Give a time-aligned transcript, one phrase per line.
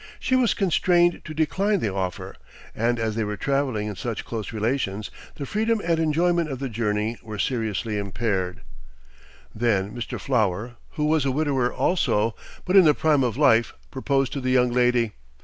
[0.19, 2.35] She was constrained to decline the offer,
[2.73, 6.69] and as they were traveling in such close relations, the freedom and enjoyment of the
[6.69, 8.61] journey were seriously impaired.
[9.53, 10.19] Then Mr.
[10.19, 12.35] Flower, who was a widower also,
[12.65, 15.11] but in the prime of life, proposed to the young lady.